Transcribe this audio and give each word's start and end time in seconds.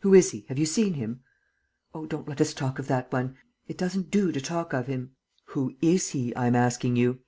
"Who 0.00 0.14
is 0.14 0.30
he? 0.30 0.46
Have 0.48 0.56
you 0.58 0.64
seen 0.64 0.94
him?" 0.94 1.20
"Oh, 1.92 2.06
don't 2.06 2.26
let 2.26 2.40
us 2.40 2.54
talk 2.54 2.78
of 2.78 2.86
that 2.86 3.12
one... 3.12 3.36
it 3.66 3.76
doesn't 3.76 4.10
do 4.10 4.32
to 4.32 4.40
talk 4.40 4.72
of 4.72 4.86
him." 4.86 5.14
"Who 5.48 5.76
is 5.82 6.12
he, 6.12 6.34
I'm 6.34 6.56
asking 6.56 6.96
you." 6.96 7.20